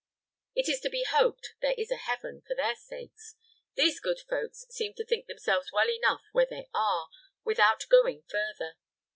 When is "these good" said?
3.75-4.17